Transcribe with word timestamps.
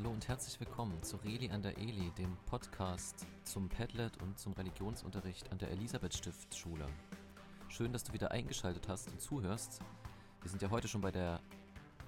Hallo 0.00 0.12
und 0.12 0.28
herzlich 0.28 0.58
willkommen 0.58 1.02
zu 1.02 1.18
Reli 1.18 1.50
an 1.50 1.60
der 1.60 1.76
Eli, 1.76 2.10
dem 2.16 2.34
Podcast 2.46 3.26
zum 3.44 3.68
Padlet 3.68 4.16
und 4.22 4.38
zum 4.38 4.54
Religionsunterricht 4.54 5.52
an 5.52 5.58
der 5.58 5.70
Elisabeth 5.72 6.14
Stift 6.14 6.56
Schule. 6.56 6.86
Schön, 7.68 7.92
dass 7.92 8.04
du 8.04 8.14
wieder 8.14 8.30
eingeschaltet 8.30 8.88
hast 8.88 9.10
und 9.10 9.20
zuhörst. 9.20 9.82
Wir 10.40 10.50
sind 10.50 10.62
ja 10.62 10.70
heute 10.70 10.88
schon 10.88 11.02
bei 11.02 11.10
der 11.10 11.42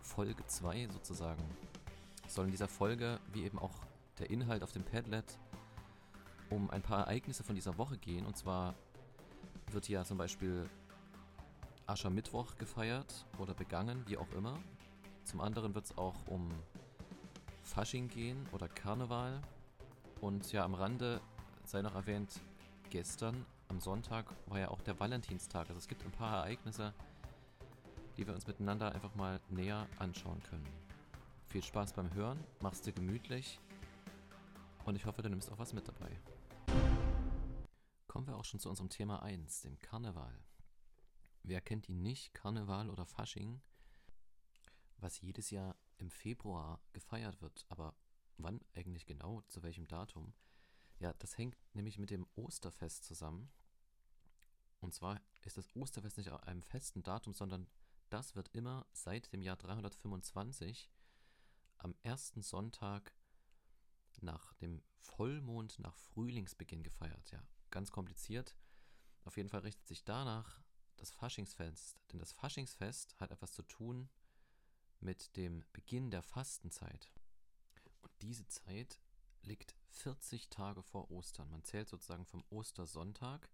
Folge 0.00 0.42
2 0.46 0.88
sozusagen. 0.88 1.44
Es 2.26 2.32
soll 2.32 2.46
in 2.46 2.50
dieser 2.50 2.66
Folge, 2.66 3.20
wie 3.34 3.44
eben 3.44 3.58
auch 3.58 3.74
der 4.18 4.30
Inhalt 4.30 4.62
auf 4.62 4.72
dem 4.72 4.84
Padlet, 4.84 5.38
um 6.48 6.70
ein 6.70 6.80
paar 6.80 7.00
Ereignisse 7.00 7.44
von 7.44 7.54
dieser 7.54 7.76
Woche 7.76 7.98
gehen. 7.98 8.24
Und 8.24 8.38
zwar 8.38 8.74
wird 9.70 9.86
ja 9.90 10.02
zum 10.02 10.16
Beispiel 10.16 10.66
Aschermittwoch 11.86 12.56
gefeiert 12.56 13.26
oder 13.36 13.52
begangen, 13.52 14.02
wie 14.06 14.16
auch 14.16 14.32
immer. 14.32 14.58
Zum 15.24 15.42
anderen 15.42 15.74
wird 15.74 15.84
es 15.84 15.98
auch 15.98 16.26
um 16.26 16.48
Fasching 17.62 18.08
gehen 18.08 18.46
oder 18.52 18.68
Karneval. 18.68 19.40
Und 20.20 20.52
ja, 20.52 20.64
am 20.64 20.74
Rande 20.74 21.20
sei 21.64 21.82
noch 21.82 21.94
erwähnt, 21.94 22.40
gestern 22.90 23.46
am 23.68 23.80
Sonntag 23.80 24.26
war 24.46 24.58
ja 24.58 24.68
auch 24.68 24.82
der 24.82 24.98
Valentinstag. 25.00 25.68
Also 25.68 25.78
es 25.78 25.88
gibt 25.88 26.04
ein 26.04 26.10
paar 26.10 26.38
Ereignisse, 26.38 26.92
die 28.16 28.26
wir 28.26 28.34
uns 28.34 28.46
miteinander 28.46 28.92
einfach 28.92 29.14
mal 29.14 29.40
näher 29.48 29.86
anschauen 29.98 30.42
können. 30.42 30.66
Viel 31.48 31.62
Spaß 31.62 31.94
beim 31.94 32.12
Hören, 32.14 32.38
mach's 32.60 32.82
dir 32.82 32.92
gemütlich 32.92 33.58
und 34.84 34.96
ich 34.96 35.06
hoffe, 35.06 35.22
du 35.22 35.30
nimmst 35.30 35.50
auch 35.50 35.58
was 35.58 35.72
mit 35.72 35.86
dabei. 35.86 36.10
Kommen 38.06 38.26
wir 38.26 38.36
auch 38.36 38.44
schon 38.44 38.60
zu 38.60 38.68
unserem 38.68 38.90
Thema 38.90 39.22
1, 39.22 39.62
dem 39.62 39.78
Karneval. 39.78 40.38
Wer 41.44 41.60
kennt 41.60 41.88
ihn 41.88 42.02
nicht, 42.02 42.34
Karneval 42.34 42.90
oder 42.90 43.06
Fasching, 43.06 43.60
was 44.98 45.20
jedes 45.20 45.50
Jahr 45.50 45.76
im 45.98 46.10
Februar 46.10 46.80
gefeiert 46.92 47.40
wird. 47.40 47.64
Aber 47.68 47.94
wann 48.36 48.60
eigentlich 48.74 49.06
genau, 49.06 49.42
zu 49.42 49.62
welchem 49.62 49.86
Datum? 49.86 50.34
Ja, 50.98 51.12
das 51.14 51.36
hängt 51.38 51.56
nämlich 51.74 51.98
mit 51.98 52.10
dem 52.10 52.26
Osterfest 52.34 53.04
zusammen. 53.04 53.50
Und 54.80 54.94
zwar 54.94 55.20
ist 55.42 55.56
das 55.56 55.74
Osterfest 55.74 56.18
nicht 56.18 56.30
auf 56.30 56.42
einem 56.44 56.62
festen 56.62 57.02
Datum, 57.02 57.34
sondern 57.34 57.68
das 58.10 58.34
wird 58.34 58.48
immer 58.48 58.86
seit 58.92 59.32
dem 59.32 59.42
Jahr 59.42 59.56
325 59.56 60.90
am 61.78 61.94
ersten 62.02 62.42
Sonntag 62.42 63.14
nach 64.20 64.54
dem 64.54 64.82
Vollmond 64.98 65.78
nach 65.78 65.96
Frühlingsbeginn 65.96 66.82
gefeiert. 66.82 67.30
Ja, 67.30 67.42
ganz 67.70 67.90
kompliziert. 67.90 68.56
Auf 69.24 69.36
jeden 69.36 69.48
Fall 69.48 69.60
richtet 69.60 69.86
sich 69.86 70.04
danach 70.04 70.62
das 70.96 71.10
Faschingsfest. 71.10 72.00
Denn 72.12 72.18
das 72.18 72.32
Faschingsfest 72.32 73.18
hat 73.18 73.30
etwas 73.30 73.52
zu 73.52 73.62
tun 73.62 74.08
mit 75.02 75.36
dem 75.36 75.64
Beginn 75.72 76.10
der 76.10 76.22
Fastenzeit. 76.22 77.10
Und 78.00 78.12
diese 78.22 78.46
Zeit 78.46 79.00
liegt 79.42 79.74
40 79.88 80.48
Tage 80.48 80.82
vor 80.82 81.10
Ostern. 81.10 81.50
Man 81.50 81.64
zählt 81.64 81.88
sozusagen 81.88 82.24
vom 82.24 82.44
Ostersonntag 82.50 83.50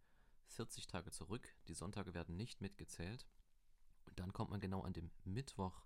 40 0.47 0.87
Tage 0.87 1.11
zurück. 1.11 1.49
Die 1.67 1.75
Sonntage 1.75 2.15
werden 2.15 2.37
nicht 2.37 2.61
mitgezählt. 2.61 3.27
Und 4.07 4.19
dann 4.19 4.33
kommt 4.33 4.51
man 4.51 4.61
genau 4.61 4.83
an 4.83 4.93
dem 4.93 5.11
Mittwoch, 5.25 5.85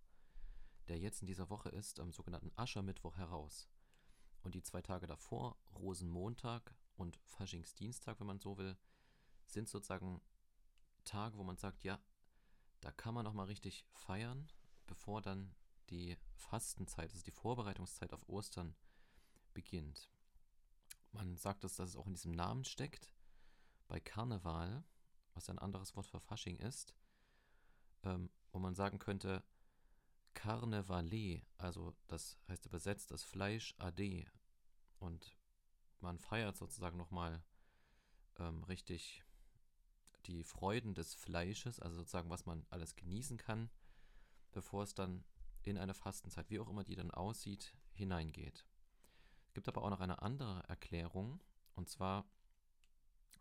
der 0.88 0.98
jetzt 0.98 1.22
in 1.22 1.26
dieser 1.26 1.50
Woche 1.50 1.68
ist, 1.70 2.00
am 2.00 2.12
sogenannten 2.12 2.52
Aschermittwoch 2.56 3.16
heraus. 3.16 3.68
Und 4.42 4.54
die 4.54 4.62
zwei 4.62 4.82
Tage 4.82 5.06
davor, 5.06 5.56
Rosenmontag 5.74 6.74
und 6.96 7.16
Faschingsdienstag, 7.24 8.18
wenn 8.20 8.26
man 8.26 8.40
so 8.40 8.58
will, 8.58 8.76
sind 9.46 9.68
sozusagen 9.68 10.20
Tage, 11.04 11.38
wo 11.38 11.44
man 11.44 11.56
sagt, 11.56 11.84
ja, 11.84 12.00
da 12.80 12.90
kann 12.92 13.14
man 13.14 13.24
noch 13.24 13.34
mal 13.34 13.46
richtig 13.46 13.84
feiern, 13.92 14.48
bevor 14.92 15.22
dann 15.22 15.54
die 15.88 16.18
Fastenzeit, 16.34 17.10
also 17.12 17.24
die 17.24 17.30
Vorbereitungszeit 17.30 18.12
auf 18.12 18.28
Ostern 18.28 18.74
beginnt. 19.54 20.10
Man 21.12 21.38
sagt 21.38 21.64
es, 21.64 21.76
dass 21.76 21.90
es 21.90 21.96
auch 21.96 22.06
in 22.06 22.12
diesem 22.12 22.32
Namen 22.32 22.64
steckt. 22.64 23.10
Bei 23.88 24.00
Karneval, 24.00 24.84
was 25.32 25.48
ein 25.48 25.58
anderes 25.58 25.96
Wort 25.96 26.06
für 26.06 26.20
Fasching 26.20 26.58
ist, 26.58 26.94
ähm, 28.02 28.28
wo 28.50 28.58
man 28.58 28.74
sagen 28.74 28.98
könnte, 28.98 29.42
Carnevale, 30.34 31.42
also 31.56 31.94
das 32.06 32.38
heißt 32.48 32.66
übersetzt 32.66 33.10
das 33.10 33.22
Fleisch 33.22 33.74
Ade. 33.78 34.26
Und 34.98 35.38
man 36.00 36.18
feiert 36.18 36.58
sozusagen 36.58 36.98
nochmal 36.98 37.42
ähm, 38.38 38.62
richtig 38.64 39.24
die 40.26 40.44
Freuden 40.44 40.94
des 40.94 41.14
Fleisches, 41.14 41.80
also 41.80 41.96
sozusagen, 41.96 42.28
was 42.28 42.44
man 42.44 42.66
alles 42.68 42.94
genießen 42.94 43.38
kann, 43.38 43.70
bevor 44.52 44.82
es 44.82 44.94
dann 44.94 45.24
in 45.62 45.78
eine 45.78 45.94
Fastenzeit, 45.94 46.50
wie 46.50 46.60
auch 46.60 46.68
immer 46.68 46.84
die 46.84 46.96
dann 46.96 47.10
aussieht, 47.10 47.74
hineingeht. 47.92 48.66
Es 49.46 49.54
gibt 49.54 49.68
aber 49.68 49.82
auch 49.82 49.90
noch 49.90 50.00
eine 50.00 50.22
andere 50.22 50.62
Erklärung, 50.68 51.42
und 51.74 51.88
zwar 51.88 52.26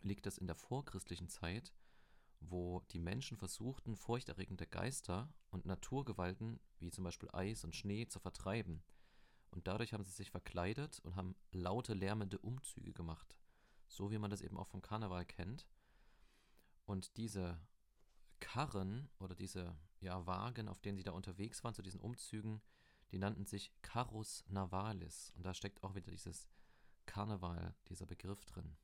liegt 0.02 0.26
das 0.26 0.38
in 0.38 0.48
der 0.48 0.56
vorchristlichen 0.56 1.30
Zeit, 1.30 1.74
wo 2.40 2.82
die 2.92 3.00
Menschen 3.00 3.38
versuchten, 3.38 3.96
furchterregende 3.96 4.66
Geister 4.66 5.32
und 5.52 5.66
Naturgewalten, 5.66 6.60
wie 6.80 6.90
zum 6.90 7.04
Beispiel 7.04 7.30
Eis 7.34 7.64
und 7.64 7.76
Schnee, 7.76 8.08
zu 8.08 8.20
vertreiben. 8.20 8.84
Und 9.52 9.68
dadurch 9.68 9.94
haben 9.94 10.04
sie 10.04 10.12
sich 10.12 10.32
verkleidet 10.32 11.00
und 11.02 11.16
haben 11.16 11.36
laute, 11.52 11.94
lärmende 11.94 12.40
Umzüge 12.40 12.94
gemacht. 12.94 13.38
So 13.88 14.10
wie 14.10 14.18
man 14.18 14.32
das 14.32 14.42
eben 14.42 14.58
auch 14.58 14.68
vom 14.68 14.82
Karneval 14.82 15.26
kennt. 15.26 15.68
Und 16.86 17.18
diese 17.18 17.60
Karren 18.41 19.09
oder 19.19 19.35
diese 19.35 19.78
ja, 20.02 20.25
Wagen, 20.25 20.68
auf 20.68 20.81
denen 20.81 20.97
sie 20.97 21.03
da 21.03 21.12
unterwegs 21.12 21.63
waren, 21.63 21.74
zu 21.74 21.81
diesen 21.81 22.02
Umzügen, 22.02 22.62
die 23.12 23.18
nannten 23.18 23.46
sich 23.46 23.72
Carus 23.81 24.44
Navalis. 24.50 25.31
Und 25.35 25.46
da 25.46 25.53
steckt 25.53 25.84
auch 25.84 25.96
wieder 25.96 26.12
dieses 26.12 26.50
Karneval, 27.06 27.74
dieser 27.88 28.06
Begriff 28.06 28.44
drin. 28.44 28.75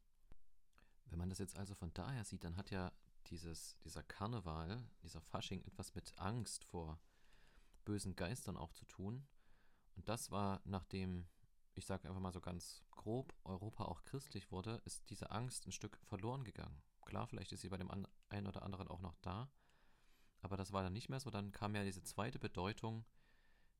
Wenn 1.06 1.20
man 1.20 1.30
das 1.30 1.40
jetzt 1.40 1.58
also 1.58 1.76
von 1.76 1.94
daher 1.94 2.24
sieht, 2.24 2.44
dann 2.44 2.58
hat 2.58 2.72
ja 2.72 2.92
dieses, 3.28 3.78
dieser 3.80 4.04
Karneval, 4.04 4.90
dieser 5.04 5.22
Fasching 5.22 5.62
etwas 5.64 5.96
mit 5.96 6.18
Angst 6.18 6.64
vor 6.64 7.00
bösen 7.86 8.16
Geistern 8.16 8.58
auch 8.58 8.74
zu 8.74 8.86
tun. 8.86 9.28
Und 9.96 10.08
das 10.08 10.32
war, 10.32 10.62
nachdem, 10.66 11.28
ich 11.78 11.86
sage 11.86 12.08
einfach 12.08 12.22
mal 12.22 12.34
so 12.34 12.42
ganz 12.42 12.84
grob, 12.92 13.34
Europa 13.44 13.86
auch 13.86 14.04
christlich 14.04 14.52
wurde, 14.52 14.82
ist 14.86 15.10
diese 15.10 15.32
Angst 15.32 15.68
ein 15.68 15.72
Stück 15.72 15.98
verloren 16.04 16.44
gegangen. 16.44 16.82
Klar, 17.06 17.28
vielleicht 17.28 17.52
ist 17.52 17.62
sie 17.62 17.70
bei 17.70 17.78
dem 17.78 17.92
einen 18.30 18.48
oder 18.48 18.64
anderen 18.64 18.88
auch 18.88 19.00
noch 19.00 19.16
da, 19.22 19.50
aber 20.42 20.58
das 20.58 20.74
war 20.74 20.84
dann 20.84 20.94
nicht 20.94 21.10
mehr 21.10 21.20
so. 21.20 21.30
Dann 21.30 21.52
kam 21.52 21.76
ja 21.76 21.84
diese 21.84 22.04
zweite 22.04 22.40
Bedeutung, 22.40 23.06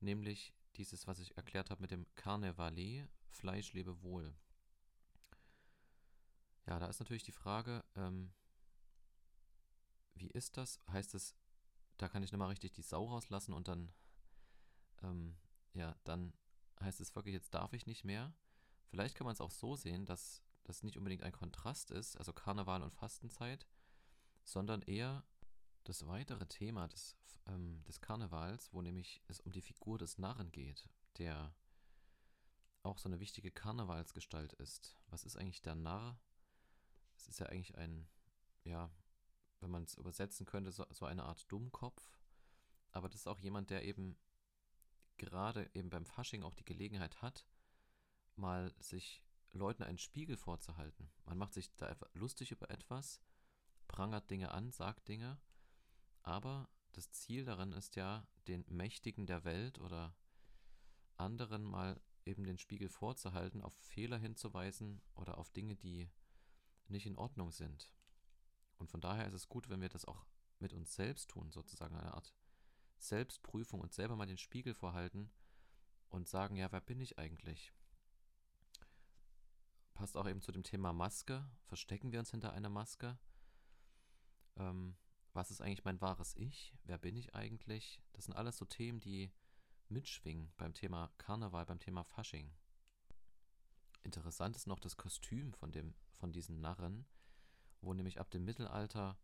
nämlich 0.00 0.54
dieses, 0.76 1.06
was 1.06 1.18
ich 1.18 1.36
erklärt 1.36 1.70
habe 1.70 1.82
mit 1.82 1.90
dem 1.90 2.06
Carnevale, 2.14 3.08
Fleisch 3.30 3.72
lebe 3.74 4.02
wohl. 4.02 4.34
Ja, 6.66 6.78
da 6.78 6.86
ist 6.86 7.00
natürlich 7.00 7.24
die 7.24 7.32
Frage, 7.32 7.84
ähm, 7.96 8.32
wie 10.14 10.28
ist 10.28 10.56
das? 10.56 10.80
Heißt 10.88 11.14
es, 11.14 11.34
da 11.96 12.08
kann 12.08 12.22
ich 12.22 12.32
nochmal 12.32 12.48
richtig 12.48 12.72
die 12.72 12.82
Sau 12.82 13.06
rauslassen 13.06 13.52
und 13.52 13.68
dann, 13.68 13.92
ähm, 15.02 15.36
ja, 15.74 15.96
dann 16.04 16.32
heißt 16.80 17.00
es 17.00 17.14
wirklich, 17.14 17.34
jetzt 17.34 17.54
darf 17.54 17.72
ich 17.72 17.86
nicht 17.86 18.04
mehr. 18.04 18.32
Vielleicht 18.88 19.16
kann 19.16 19.24
man 19.24 19.34
es 19.34 19.40
auch 19.40 19.50
so 19.50 19.76
sehen, 19.76 20.06
dass 20.06 20.42
das 20.64 20.82
nicht 20.82 20.96
unbedingt 20.96 21.22
ein 21.22 21.32
Kontrast 21.32 21.90
ist, 21.90 22.16
also 22.16 22.32
Karneval 22.32 22.82
und 22.82 22.94
Fastenzeit, 22.94 23.66
sondern 24.44 24.82
eher 24.82 25.24
das 25.84 26.06
weitere 26.06 26.46
Thema 26.46 26.88
des, 26.88 27.16
ähm, 27.46 27.82
des 27.84 28.00
Karnevals, 28.00 28.72
wo 28.72 28.82
nämlich 28.82 29.22
es 29.28 29.40
um 29.40 29.52
die 29.52 29.62
Figur 29.62 29.98
des 29.98 30.18
Narren 30.18 30.50
geht, 30.52 30.88
der 31.18 31.54
auch 32.82 32.98
so 32.98 33.08
eine 33.08 33.20
wichtige 33.20 33.50
Karnevalsgestalt 33.50 34.52
ist. 34.54 34.96
Was 35.08 35.24
ist 35.24 35.36
eigentlich 35.36 35.62
der 35.62 35.74
Narr? 35.74 36.20
Es 37.16 37.28
ist 37.28 37.40
ja 37.40 37.46
eigentlich 37.46 37.76
ein, 37.76 38.08
ja, 38.64 38.90
wenn 39.60 39.70
man 39.70 39.84
es 39.84 39.94
übersetzen 39.94 40.46
könnte, 40.46 40.70
so, 40.72 40.86
so 40.90 41.06
eine 41.06 41.24
Art 41.24 41.50
Dummkopf. 41.50 42.12
Aber 42.90 43.08
das 43.08 43.20
ist 43.20 43.26
auch 43.26 43.38
jemand, 43.38 43.70
der 43.70 43.84
eben 43.84 44.16
gerade 45.18 45.70
eben 45.74 45.90
beim 45.90 46.06
Fasching 46.06 46.42
auch 46.42 46.54
die 46.54 46.64
Gelegenheit 46.64 47.20
hat, 47.22 47.46
mal 48.36 48.72
sich 48.78 49.22
Leuten 49.52 49.82
einen 49.82 49.98
Spiegel 49.98 50.36
vorzuhalten. 50.36 51.10
Man 51.24 51.38
macht 51.38 51.54
sich 51.54 51.74
da 51.76 51.94
lustig 52.14 52.52
über 52.52 52.70
etwas, 52.70 53.20
prangert 53.88 54.30
Dinge 54.30 54.50
an, 54.52 54.70
sagt 54.70 55.08
Dinge, 55.08 55.40
aber 56.22 56.68
das 56.92 57.10
Ziel 57.10 57.44
darin 57.44 57.72
ist 57.72 57.96
ja, 57.96 58.26
den 58.46 58.64
Mächtigen 58.68 59.26
der 59.26 59.44
Welt 59.44 59.78
oder 59.78 60.16
anderen 61.16 61.64
mal 61.64 62.00
eben 62.24 62.44
den 62.44 62.58
Spiegel 62.58 62.88
vorzuhalten, 62.88 63.62
auf 63.62 63.74
Fehler 63.74 64.18
hinzuweisen 64.18 65.00
oder 65.14 65.38
auf 65.38 65.50
Dinge, 65.50 65.76
die 65.76 66.10
nicht 66.88 67.06
in 67.06 67.16
Ordnung 67.16 67.50
sind. 67.50 67.90
Und 68.76 68.90
von 68.90 69.00
daher 69.00 69.26
ist 69.26 69.34
es 69.34 69.48
gut, 69.48 69.68
wenn 69.68 69.80
wir 69.80 69.88
das 69.88 70.04
auch 70.04 70.26
mit 70.58 70.72
uns 70.72 70.94
selbst 70.94 71.30
tun, 71.30 71.50
sozusagen 71.50 71.96
eine 71.96 72.14
Art 72.14 72.34
Selbstprüfung 72.98 73.80
und 73.80 73.92
selber 73.92 74.16
mal 74.16 74.26
den 74.26 74.38
Spiegel 74.38 74.74
vorhalten 74.74 75.30
und 76.08 76.28
sagen, 76.28 76.56
ja, 76.56 76.70
wer 76.72 76.80
bin 76.80 77.00
ich 77.00 77.18
eigentlich? 77.18 77.72
Passt 79.94 80.16
auch 80.16 80.28
eben 80.28 80.40
zu 80.40 80.52
dem 80.52 80.62
Thema 80.62 80.92
Maske. 80.92 81.44
Verstecken 81.66 82.12
wir 82.12 82.20
uns 82.20 82.30
hinter 82.30 82.52
einer 82.52 82.68
Maske? 82.68 83.18
Ähm, 84.56 84.96
was 85.32 85.50
ist 85.50 85.60
eigentlich 85.60 85.84
mein 85.84 86.00
wahres 86.00 86.36
Ich? 86.36 86.74
Wer 86.84 86.98
bin 86.98 87.16
ich 87.16 87.34
eigentlich? 87.34 88.00
Das 88.12 88.24
sind 88.24 88.34
alles 88.34 88.56
so 88.56 88.64
Themen, 88.64 89.00
die 89.00 89.32
mitschwingen 89.88 90.52
beim 90.56 90.74
Thema 90.74 91.10
Karneval, 91.18 91.66
beim 91.66 91.78
Thema 91.78 92.04
Fasching. 92.04 92.52
Interessant 94.02 94.56
ist 94.56 94.66
noch 94.66 94.78
das 94.78 94.96
Kostüm 94.96 95.52
von, 95.52 95.72
dem, 95.72 95.94
von 96.12 96.32
diesen 96.32 96.60
Narren, 96.60 97.06
wo 97.80 97.92
nämlich 97.92 98.20
ab 98.20 98.30
dem 98.30 98.44
Mittelalter 98.44 99.18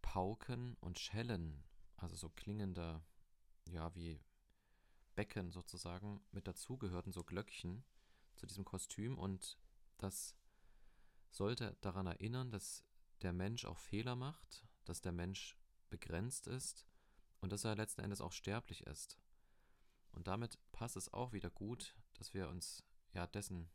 Pauken 0.00 0.74
und 0.80 0.98
Schellen, 0.98 1.64
also 2.02 2.16
so 2.16 2.28
klingende, 2.30 3.02
ja, 3.70 3.94
wie 3.94 4.20
Becken 5.14 5.50
sozusagen, 5.50 6.20
mit 6.32 6.46
dazugehörten, 6.46 7.12
so 7.12 7.24
Glöckchen 7.24 7.84
zu 8.36 8.46
diesem 8.46 8.64
Kostüm. 8.64 9.18
Und 9.18 9.58
das 9.98 10.36
sollte 11.30 11.76
daran 11.80 12.06
erinnern, 12.06 12.50
dass 12.50 12.84
der 13.22 13.32
Mensch 13.32 13.64
auch 13.64 13.78
Fehler 13.78 14.16
macht, 14.16 14.64
dass 14.84 15.00
der 15.00 15.12
Mensch 15.12 15.56
begrenzt 15.90 16.46
ist 16.46 16.86
und 17.40 17.52
dass 17.52 17.64
er 17.64 17.76
letzten 17.76 18.00
Endes 18.02 18.20
auch 18.20 18.32
sterblich 18.32 18.86
ist. 18.86 19.18
Und 20.12 20.26
damit 20.26 20.58
passt 20.72 20.96
es 20.96 21.12
auch 21.12 21.32
wieder 21.32 21.50
gut, 21.50 21.94
dass 22.14 22.34
wir 22.34 22.48
uns 22.48 22.84
ja 23.12 23.26
dessen 23.26 23.70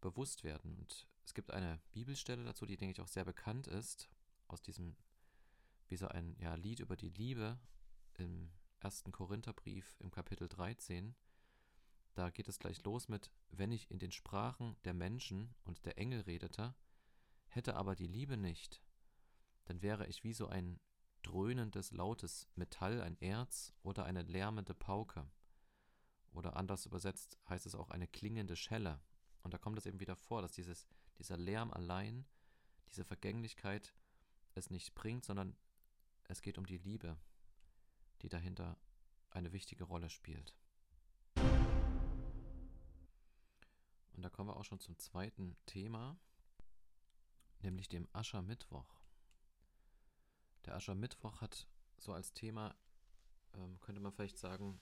bewusst 0.00 0.44
werden. 0.44 0.76
Und 0.76 1.08
es 1.24 1.34
gibt 1.34 1.50
eine 1.50 1.80
Bibelstelle 1.92 2.44
dazu, 2.44 2.66
die, 2.66 2.76
denke 2.76 2.92
ich, 2.92 3.00
auch 3.00 3.08
sehr 3.08 3.24
bekannt 3.24 3.66
ist, 3.66 4.08
aus 4.48 4.60
diesem, 4.62 4.96
wie 5.94 5.98
so 5.98 6.08
ein 6.08 6.34
ja, 6.40 6.56
Lied 6.56 6.80
über 6.80 6.96
die 6.96 7.10
Liebe 7.10 7.56
im 8.14 8.50
ersten 8.80 9.12
Korintherbrief 9.12 9.94
im 10.00 10.10
Kapitel 10.10 10.48
13. 10.48 11.14
Da 12.14 12.30
geht 12.30 12.48
es 12.48 12.58
gleich 12.58 12.82
los 12.82 13.06
mit, 13.08 13.30
wenn 13.50 13.70
ich 13.70 13.92
in 13.92 14.00
den 14.00 14.10
Sprachen 14.10 14.74
der 14.82 14.92
Menschen 14.92 15.54
und 15.62 15.86
der 15.86 15.96
Engel 15.96 16.22
redete, 16.22 16.74
hätte 17.46 17.76
aber 17.76 17.94
die 17.94 18.08
Liebe 18.08 18.36
nicht, 18.36 18.82
dann 19.66 19.82
wäre 19.82 20.08
ich 20.08 20.24
wie 20.24 20.32
so 20.32 20.48
ein 20.48 20.80
dröhnendes, 21.22 21.92
lautes 21.92 22.48
Metall, 22.56 23.00
ein 23.00 23.16
Erz 23.20 23.72
oder 23.84 24.04
eine 24.04 24.22
lärmende 24.22 24.74
Pauke. 24.74 25.30
Oder 26.32 26.56
anders 26.56 26.86
übersetzt 26.86 27.38
heißt 27.48 27.66
es 27.66 27.76
auch 27.76 27.90
eine 27.90 28.08
klingende 28.08 28.56
Schelle. 28.56 29.00
Und 29.42 29.54
da 29.54 29.58
kommt 29.58 29.78
es 29.78 29.86
eben 29.86 30.00
wieder 30.00 30.16
vor, 30.16 30.42
dass 30.42 30.50
dieses, 30.50 30.88
dieser 31.18 31.36
Lärm 31.36 31.72
allein, 31.72 32.26
diese 32.88 33.04
Vergänglichkeit 33.04 33.94
es 34.54 34.70
nicht 34.70 34.96
bringt, 34.96 35.24
sondern 35.24 35.56
es 36.28 36.42
geht 36.42 36.58
um 36.58 36.66
die 36.66 36.78
Liebe, 36.78 37.16
die 38.22 38.28
dahinter 38.28 38.78
eine 39.30 39.52
wichtige 39.52 39.84
Rolle 39.84 40.10
spielt. 40.10 40.56
Und 44.14 44.22
da 44.22 44.30
kommen 44.30 44.48
wir 44.48 44.56
auch 44.56 44.64
schon 44.64 44.80
zum 44.80 44.96
zweiten 44.98 45.56
Thema, 45.66 46.16
nämlich 47.60 47.88
dem 47.88 48.08
Aschermittwoch. 48.12 49.02
Der 50.64 50.76
Aschermittwoch 50.76 51.40
hat 51.40 51.66
so 51.98 52.12
als 52.12 52.32
Thema, 52.32 52.74
ähm, 53.54 53.80
könnte 53.80 54.00
man 54.00 54.12
vielleicht 54.12 54.38
sagen, 54.38 54.80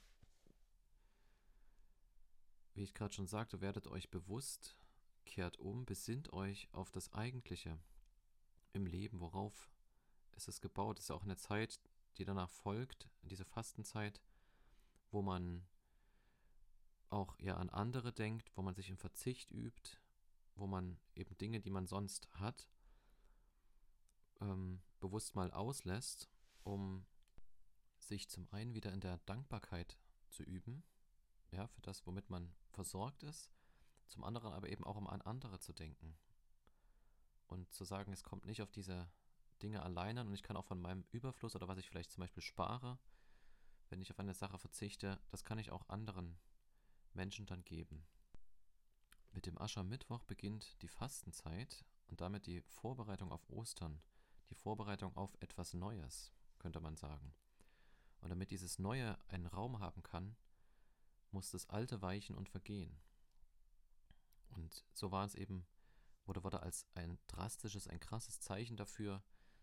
wie 2.74 2.82
ich 2.82 2.94
gerade 2.94 3.14
schon 3.14 3.26
sagte, 3.26 3.60
werdet 3.60 3.86
euch 3.86 4.10
bewusst, 4.10 4.76
kehrt 5.24 5.58
um, 5.58 5.84
besinnt 5.84 6.32
euch 6.32 6.68
auf 6.72 6.90
das 6.90 7.12
Eigentliche 7.12 7.78
im 8.72 8.86
Leben, 8.86 9.20
worauf 9.20 9.71
ist 10.36 10.48
es 10.48 10.60
gebaut. 10.60 10.98
Ist 10.98 11.10
auch 11.10 11.22
eine 11.22 11.36
Zeit, 11.36 11.80
die 12.18 12.24
danach 12.24 12.50
folgt, 12.50 13.08
diese 13.22 13.44
Fastenzeit, 13.44 14.20
wo 15.10 15.22
man 15.22 15.66
auch 17.08 17.38
eher 17.38 17.58
an 17.58 17.70
andere 17.70 18.12
denkt, 18.12 18.50
wo 18.56 18.62
man 18.62 18.74
sich 18.74 18.88
im 18.88 18.96
Verzicht 18.96 19.50
übt, 19.50 19.98
wo 20.54 20.66
man 20.66 20.98
eben 21.14 21.36
Dinge, 21.38 21.60
die 21.60 21.70
man 21.70 21.86
sonst 21.86 22.28
hat, 22.32 22.68
ähm, 24.40 24.82
bewusst 25.00 25.34
mal 25.34 25.50
auslässt, 25.50 26.28
um 26.62 27.06
sich 27.98 28.28
zum 28.28 28.48
einen 28.50 28.74
wieder 28.74 28.92
in 28.92 29.00
der 29.00 29.18
Dankbarkeit 29.26 29.98
zu 30.28 30.42
üben, 30.42 30.82
ja, 31.50 31.66
für 31.68 31.82
das, 31.82 32.06
womit 32.06 32.30
man 32.30 32.54
versorgt 32.70 33.22
ist, 33.22 33.50
zum 34.06 34.24
anderen 34.24 34.52
aber 34.52 34.68
eben 34.68 34.84
auch 34.84 34.96
um 34.96 35.06
an 35.06 35.20
andere 35.22 35.60
zu 35.60 35.72
denken 35.72 36.16
und 37.46 37.72
zu 37.72 37.84
sagen, 37.84 38.12
es 38.12 38.24
kommt 38.24 38.46
nicht 38.46 38.62
auf 38.62 38.70
diese 38.70 39.08
Dinge 39.62 39.82
allein 39.82 40.18
an 40.18 40.28
und 40.28 40.34
ich 40.34 40.42
kann 40.42 40.56
auch 40.56 40.64
von 40.64 40.80
meinem 40.80 41.04
Überfluss 41.10 41.54
oder 41.56 41.68
was 41.68 41.78
ich 41.78 41.88
vielleicht 41.88 42.10
zum 42.10 42.22
Beispiel 42.22 42.42
spare, 42.42 42.98
wenn 43.88 44.00
ich 44.00 44.10
auf 44.10 44.18
eine 44.18 44.34
Sache 44.34 44.58
verzichte, 44.58 45.20
das 45.30 45.44
kann 45.44 45.58
ich 45.58 45.70
auch 45.70 45.88
anderen 45.88 46.38
Menschen 47.14 47.46
dann 47.46 47.64
geben. 47.64 48.06
Mit 49.32 49.46
dem 49.46 49.58
Aschermittwoch 49.58 50.24
beginnt 50.24 50.80
die 50.82 50.88
Fastenzeit 50.88 51.84
und 52.08 52.20
damit 52.20 52.46
die 52.46 52.62
Vorbereitung 52.62 53.32
auf 53.32 53.48
Ostern 53.48 54.02
die 54.52 54.54
Vorbereitung 54.54 55.16
auf 55.16 55.34
etwas 55.40 55.72
Neues, 55.72 56.30
könnte 56.58 56.80
man 56.80 56.94
sagen. 56.94 57.34
Und 58.20 58.28
damit 58.28 58.50
dieses 58.50 58.78
Neue 58.78 59.18
einen 59.28 59.46
Raum 59.46 59.80
haben 59.80 60.02
kann, 60.02 60.36
muss 61.30 61.50
das 61.50 61.70
Alte 61.70 62.02
weichen 62.02 62.36
und 62.36 62.50
vergehen. 62.50 63.00
Und 64.50 64.84
so 64.92 65.10
war 65.10 65.24
es 65.24 65.34
eben, 65.34 65.66
oder 66.26 66.44
wurde 66.44 66.62
als 66.62 66.86
ein 66.94 67.18
drastisches, 67.28 67.88
ein 67.88 67.98
krasses 67.98 68.40
Zeichen 68.40 68.76
dafür 68.76 69.22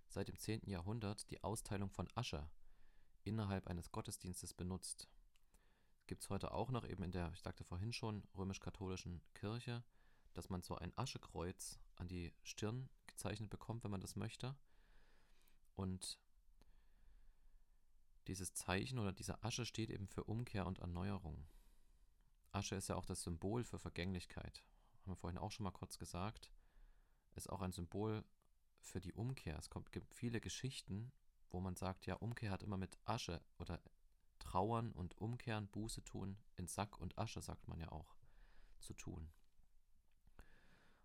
seit 0.10 0.28
dem 0.28 0.38
10. 0.38 0.70
Jahrhundert 0.70 1.30
die 1.30 1.44
Austeilung 1.44 1.90
von 1.90 2.10
Asche 2.16 2.50
innerhalb 3.24 3.68
eines 3.68 3.92
Gottesdienstes 3.92 4.54
benutzt. 4.54 5.08
Gibt 6.08 6.24
es 6.24 6.30
heute 6.30 6.52
auch 6.52 6.72
noch 6.72 6.86
eben 6.86 7.04
in 7.04 7.12
der, 7.12 7.32
ich 7.34 7.42
sagte 7.42 7.64
vorhin 7.64 7.94
schon, 7.94 8.24
römisch-katholischen 8.36 9.22
Kirche, 9.36 9.84
dass 10.34 10.50
man 10.50 10.62
so 10.62 10.76
ein 10.76 10.98
Aschekreuz 10.98 11.80
an 11.96 12.08
die 12.08 12.34
Stirn 12.42 12.90
gezeichnet 13.08 13.50
bekommt, 13.50 13.84
wenn 13.84 13.92
man 13.92 14.02
das 14.02 14.16
möchte. 14.16 14.56
Und 15.76 16.20
dieses 18.28 18.54
Zeichen 18.54 19.00
oder 19.00 19.12
diese 19.12 19.44
Asche 19.44 19.66
steht 19.66 19.90
eben 19.90 20.08
für 20.08 20.24
Umkehr 20.24 20.66
und 20.66 20.80
Erneuerung. 20.80 21.48
Asche 22.52 22.76
ist 22.76 22.90
ja 22.90 22.96
auch 22.96 23.06
das 23.06 23.22
Symbol 23.22 23.64
für 23.64 23.80
Vergänglichkeit. 23.80 24.64
Haben 25.02 25.12
wir 25.12 25.16
vorhin 25.16 25.38
auch 25.38 25.52
schon 25.52 25.64
mal 25.64 25.72
kurz 25.72 25.98
gesagt. 26.00 26.52
Ist 27.36 27.50
auch 27.50 27.62
ein 27.62 27.72
Symbol 27.72 28.24
für 28.82 29.00
die 29.00 29.14
Umkehr. 29.14 29.58
Es 29.58 29.70
kommt, 29.70 29.92
gibt 29.92 30.14
viele 30.14 30.42
Geschichten, 30.42 31.12
wo 31.50 31.60
man 31.60 31.76
sagt, 31.76 32.06
ja, 32.06 32.16
Umkehr 32.16 32.52
hat 32.52 32.64
immer 32.64 32.78
mit 32.78 32.98
Asche 33.06 33.42
oder 33.58 33.82
Trauern 34.40 34.92
und 34.92 35.18
Umkehren, 35.18 35.68
Buße 35.68 36.04
tun, 36.04 36.38
in 36.56 36.68
Sack 36.68 37.00
und 37.00 37.18
Asche, 37.18 37.42
sagt 37.42 37.68
man 37.68 37.80
ja 37.80 37.92
auch, 37.92 38.16
zu 38.80 38.94
tun. 38.94 39.30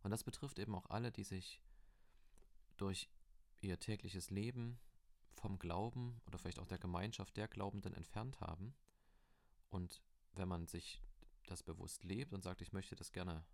Und 0.02 0.10
das 0.10 0.22
betrifft 0.22 0.58
eben 0.58 0.74
auch 0.74 0.90
alle, 0.90 1.10
die 1.10 1.24
sich 1.24 1.62
durch 2.76 3.08
ihr 3.60 3.80
tägliches 3.80 4.30
Leben 4.30 4.78
vom 5.32 5.58
Glauben 5.58 6.20
oder 6.26 6.38
vielleicht 6.38 6.58
auch 6.58 6.66
der 6.66 6.78
Gemeinschaft 6.78 7.36
der 7.36 7.48
Glaubenden 7.48 7.94
entfernt 7.94 8.40
haben. 8.40 8.74
Und 9.70 10.02
wenn 10.34 10.48
man 10.48 10.66
sich 10.66 11.02
das 11.46 11.62
bewusst 11.62 12.04
lebt 12.04 12.32
und 12.32 12.42
sagt, 12.42 12.60
ich 12.60 12.72
möchte 12.72 12.96
das 12.96 13.12
gerne 13.12 13.44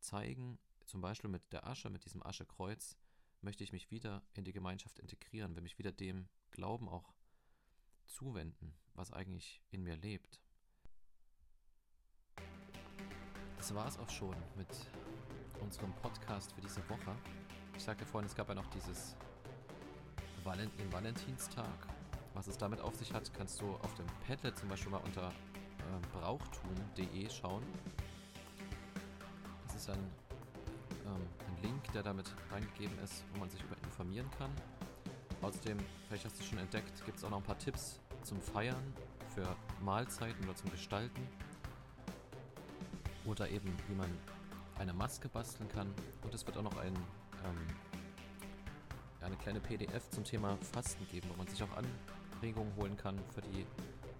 zeigen, 0.00 0.58
zum 0.86 1.00
Beispiel 1.00 1.30
mit 1.30 1.52
der 1.52 1.66
Asche, 1.66 1.90
mit 1.90 2.04
diesem 2.04 2.22
Aschekreuz, 2.22 2.96
möchte 3.42 3.64
ich 3.64 3.72
mich 3.72 3.90
wieder 3.90 4.22
in 4.34 4.44
die 4.44 4.52
Gemeinschaft 4.52 4.98
integrieren, 4.98 5.54
will 5.54 5.62
mich 5.62 5.78
wieder 5.78 5.92
dem 5.92 6.28
Glauben 6.50 6.88
auch 6.88 7.14
zuwenden, 8.06 8.74
was 8.94 9.12
eigentlich 9.12 9.62
in 9.70 9.82
mir 9.82 9.96
lebt. 9.96 10.40
Das 13.56 13.74
war 13.74 13.86
es 13.86 13.98
auch 13.98 14.10
schon 14.10 14.34
mit 14.56 14.68
unserem 15.60 15.92
Podcast 15.96 16.52
für 16.52 16.60
diese 16.60 16.88
Woche. 16.88 17.14
Ich 17.76 17.82
sagte 17.82 18.04
vorhin, 18.04 18.26
es 18.26 18.34
gab 18.34 18.48
ja 18.48 18.54
noch 18.54 18.66
dieses 18.68 19.16
den 20.44 20.92
Valentinstag. 20.92 21.86
Was 22.34 22.46
es 22.46 22.56
damit 22.56 22.80
auf 22.80 22.94
sich 22.94 23.12
hat, 23.12 23.32
kannst 23.34 23.60
du 23.60 23.74
auf 23.76 23.94
dem 23.94 24.06
Padlet 24.26 24.56
zum 24.56 24.68
Beispiel 24.68 24.90
mal 24.90 25.02
unter 25.04 25.28
äh, 25.28 26.18
brauchtum.de 26.18 27.28
schauen. 27.28 27.62
Das 29.66 29.76
ist 29.76 29.90
ein, 29.90 30.10
ähm, 31.14 31.26
ein 31.48 31.62
Link, 31.62 31.92
der 31.92 32.02
damit 32.02 32.32
reingegeben 32.50 32.98
ist, 33.00 33.24
wo 33.32 33.40
man 33.40 33.50
sich 33.50 33.62
über 33.62 33.76
informieren 33.84 34.30
kann. 34.38 34.50
Außerdem, 35.42 35.78
vielleicht 36.08 36.24
hast 36.24 36.38
du 36.38 36.44
schon 36.44 36.58
entdeckt, 36.58 37.04
gibt 37.04 37.18
es 37.18 37.24
auch 37.24 37.30
noch 37.30 37.38
ein 37.38 37.44
paar 37.44 37.58
Tipps 37.58 38.00
zum 38.22 38.40
Feiern, 38.40 38.94
für 39.34 39.56
Mahlzeiten 39.82 40.44
oder 40.44 40.54
zum 40.56 40.70
Gestalten. 40.70 41.26
Oder 43.24 43.48
eben, 43.48 43.74
wie 43.88 43.94
man 43.94 44.10
eine 44.78 44.92
Maske 44.92 45.28
basteln 45.28 45.68
kann. 45.68 45.92
Und 46.22 46.34
es 46.34 46.46
wird 46.46 46.56
auch 46.56 46.62
noch 46.62 46.76
ein 46.78 46.94
ähm, 47.44 47.66
eine 49.22 49.36
kleine 49.36 49.60
PDF 49.60 50.08
zum 50.10 50.24
Thema 50.24 50.56
Fasten 50.72 51.06
geben, 51.08 51.28
wo 51.30 51.36
man 51.36 51.46
sich 51.46 51.62
auch 51.62 51.68
Anregungen 52.40 52.74
holen 52.76 52.96
kann 52.96 53.18
für 53.34 53.42
die 53.42 53.66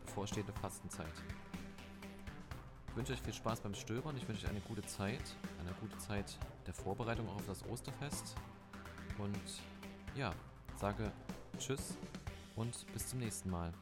bevorstehende 0.07 0.53
Fastenzeit. 0.53 1.07
Ich 2.91 2.97
wünsche 2.97 3.13
euch 3.13 3.23
viel 3.23 3.33
Spaß 3.33 3.61
beim 3.61 3.75
Stöbern. 3.75 4.17
Ich 4.17 4.29
wünsche 4.29 4.45
euch 4.45 4.51
eine 4.51 4.61
gute 4.61 4.83
Zeit, 4.83 5.23
eine 5.61 5.73
gute 5.81 5.97
Zeit 5.99 6.37
der 6.67 6.75
Vorbereitung 6.75 7.29
auch 7.29 7.37
auf 7.37 7.47
das 7.47 7.65
Osterfest. 7.67 8.35
Und 9.17 9.39
ja, 10.17 10.33
sage 10.77 11.13
Tschüss 11.57 11.97
und 12.57 12.85
bis 12.93 13.07
zum 13.07 13.21
nächsten 13.21 13.49
Mal. 13.49 13.73